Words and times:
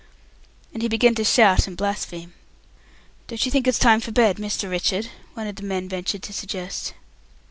And 0.73 0.81
he 0.81 0.87
began 0.87 1.13
to 1.13 1.23
shout 1.23 1.67
and 1.67 1.77
blaspheme. 1.77 2.33
"Don't 3.27 3.45
you 3.45 3.51
think 3.51 3.67
it's 3.67 3.77
time 3.77 3.99
for 3.99 4.11
bed, 4.11 4.37
Mr. 4.37 4.67
Richard?" 4.67 5.09
one 5.35 5.45
of 5.45 5.57
the 5.57 5.63
men 5.63 5.87
ventured 5.87 6.23
to 6.23 6.33
suggest. 6.33 6.95